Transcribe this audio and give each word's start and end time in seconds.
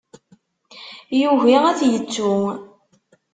Yugi 1.19 1.55
ad 1.69 1.75
t-yettu. 1.79 2.33